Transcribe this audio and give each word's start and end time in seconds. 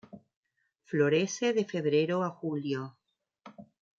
Florece 0.89 1.53
de 1.53 1.63
febrero 1.63 2.23
a 2.23 2.29
julio. 2.31 2.97